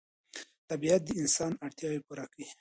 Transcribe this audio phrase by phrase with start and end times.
[0.69, 2.47] طبیعت د انسان اړتیاوې پوره کوي